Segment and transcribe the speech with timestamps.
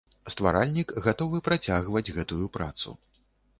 [0.33, 2.99] Стваральнік гатовы працягваць гэтую працу.